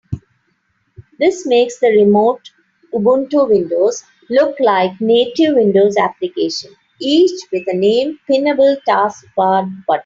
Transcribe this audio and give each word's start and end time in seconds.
This 1.19 1.45
makes 1.45 1.77
the 1.77 1.89
remote 1.89 2.49
Ubuntu 2.91 3.47
windows 3.47 4.01
look 4.31 4.59
like 4.59 4.99
native 4.99 5.53
Windows 5.53 5.95
applications, 5.95 6.75
each 6.99 7.39
with 7.53 7.67
a 7.67 7.77
named 7.77 8.17
pinnable 8.27 8.77
taskbar 8.89 9.67
button. 9.87 9.99